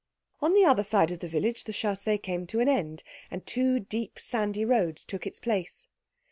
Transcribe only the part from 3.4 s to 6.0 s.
two deep, sandy roads took its place.